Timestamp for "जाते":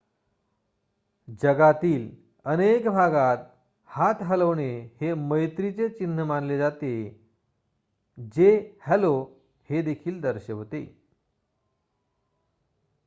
6.57-6.93